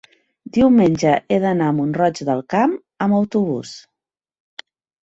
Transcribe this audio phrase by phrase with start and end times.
[0.55, 2.75] diumenge he d'anar a Mont-roig del Camp
[3.09, 3.77] amb autobús.